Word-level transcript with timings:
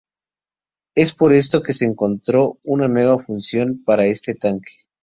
Es 0.95 1.13
por 1.13 1.31
esto 1.31 1.61
que 1.61 1.73
se 1.75 1.85
encontró 1.85 2.57
una 2.63 2.87
nueva 2.87 3.19
función 3.19 3.83
para 3.85 4.07
este 4.07 4.33
tanque. 4.33 4.73